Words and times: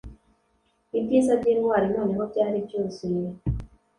Ibyiza 0.97 1.31
byintwari 1.41 1.85
noneho 1.95 2.23
byari 2.31 2.57
byuzuye 2.65 3.29